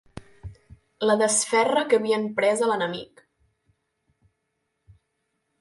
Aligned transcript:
La 1.09 1.15
desferra 1.23 1.83
que 1.91 1.99
havien 2.01 2.25
pres 2.39 2.63
a 2.63 2.71
l'enemic. 2.71 3.23